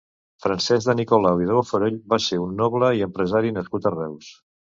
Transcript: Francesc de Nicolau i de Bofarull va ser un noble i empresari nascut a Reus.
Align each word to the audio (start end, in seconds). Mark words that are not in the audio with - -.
Francesc 0.43 0.87
de 0.91 0.95
Nicolau 0.99 1.43
i 1.43 1.49
de 1.49 1.57
Bofarull 1.57 1.99
va 2.15 2.19
ser 2.29 2.41
un 2.45 2.57
noble 2.63 2.91
i 3.01 3.05
empresari 3.09 3.55
nascut 3.59 3.85
a 3.85 3.93
Reus. 3.99 4.35